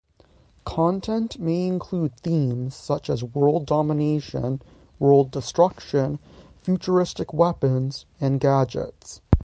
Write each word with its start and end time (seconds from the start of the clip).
Content 0.65 1.37
may 1.37 1.67
include 1.67 2.19
themes 2.21 2.73
such 2.73 3.07
as 3.07 3.23
world 3.23 3.67
domination, 3.67 4.59
world 4.97 5.29
destruction, 5.29 6.17
futuristic 6.63 7.31
weapons, 7.35 8.07
and 8.19 8.39
gadgets. 8.39 9.21